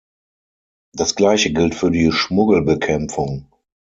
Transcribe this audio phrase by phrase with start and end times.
[0.95, 3.51] Das Gleiche gilt für die Schmuggelbekämpfung.